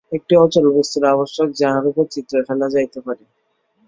একটি 0.11 0.33
অচল 0.37 0.65
বস্তুর 0.75 1.03
আবশ্যক, 1.05 1.47
যাহার 1.55 1.83
উপর 1.87 2.05
চিত্র 2.07 2.33
ফেলা 2.47 2.67
যাইতে 2.69 2.99
পারে। 3.01 3.23